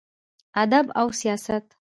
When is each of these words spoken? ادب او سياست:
ادب 0.61 0.85
او 0.99 1.07
سياست: 1.19 1.65